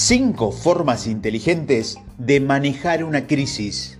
[0.00, 3.98] Cinco formas inteligentes de manejar una crisis.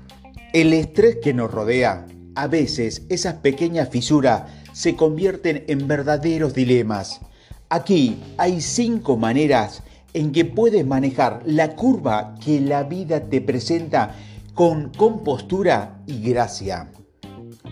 [0.52, 7.20] El estrés que nos rodea, a veces esas pequeñas fisuras se convierten en verdaderos dilemas.
[7.68, 9.82] Aquí hay cinco maneras
[10.14, 14.14] en que puedes manejar la curva que la vida te presenta
[14.54, 16.92] con compostura y gracia.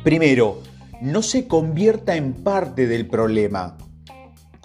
[0.02, 0.62] Primero,
[1.00, 3.78] no se convierta en parte del problema.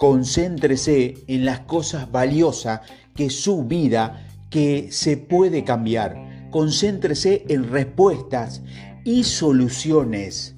[0.02, 2.80] Concéntrese en las cosas valiosas
[3.14, 6.48] que su vida que se puede cambiar.
[6.50, 8.62] Concéntrese en respuestas
[9.04, 10.56] y soluciones.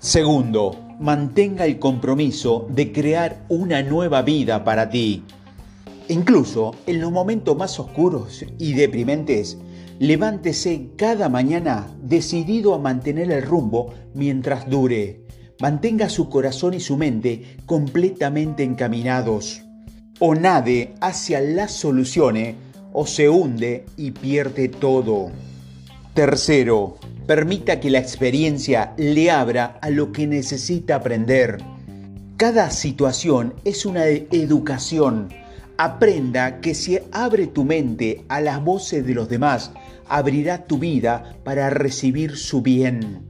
[0.00, 5.22] Segundo, mantenga el compromiso de crear una nueva vida para ti.
[6.08, 9.56] Incluso en los momentos más oscuros y deprimentes,
[10.00, 15.23] levántese cada mañana decidido a mantener el rumbo mientras dure.
[15.64, 19.62] Mantenga su corazón y su mente completamente encaminados
[20.18, 22.56] o nade hacia las soluciones
[22.92, 25.30] o se hunde y pierde todo.
[26.12, 31.56] Tercero, permita que la experiencia le abra a lo que necesita aprender.
[32.36, 35.30] Cada situación es una educación.
[35.78, 39.70] Aprenda que si abre tu mente a las voces de los demás,
[40.10, 43.26] abrirá tu vida para recibir su bien.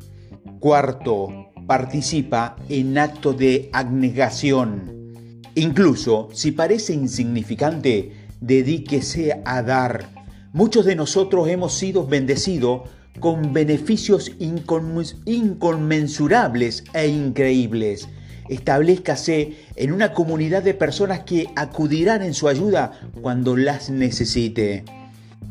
[0.59, 5.15] Cuarto, participa en actos de abnegación.
[5.55, 10.09] Incluso si parece insignificante, dedíquese a dar.
[10.53, 12.83] Muchos de nosotros hemos sido bendecidos
[13.21, 18.09] con beneficios inconmensurables e increíbles.
[18.49, 24.85] Establezcase en una comunidad de personas que acudirán en su ayuda cuando las necesite.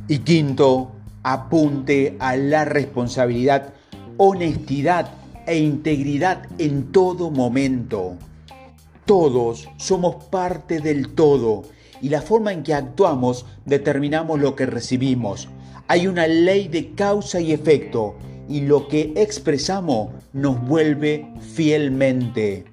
[0.07, 0.91] Y quinto,
[1.23, 3.73] apunte a la responsabilidad,
[4.17, 5.09] honestidad
[5.47, 8.17] e integridad en todo momento.
[9.05, 11.63] Todos somos parte del todo
[12.01, 15.49] y la forma en que actuamos determinamos lo que recibimos.
[15.87, 18.15] Hay una ley de causa y efecto
[18.49, 22.65] y lo que expresamos nos vuelve fielmente.